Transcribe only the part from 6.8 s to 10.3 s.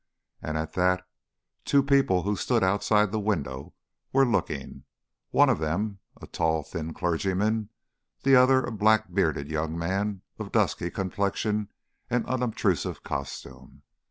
clergyman, the other a black bearded young man